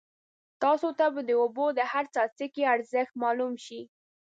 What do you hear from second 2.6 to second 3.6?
ارزښت معلوم